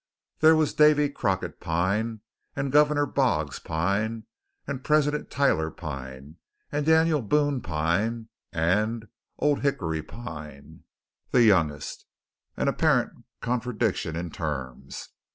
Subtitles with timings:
[0.39, 2.21] There was David Crockett Pine,
[2.55, 4.25] and Governor Boggs Pine,
[4.65, 6.37] and President Tyler Pine,
[6.71, 10.85] and Daniel Boone Pine, and Old Hickory Pine,
[11.29, 12.07] the youngest,
[12.57, 15.09] an apparent contradiction in terms.